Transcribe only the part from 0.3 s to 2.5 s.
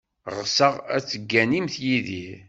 Ɣseɣ ad tegganimt Yidir.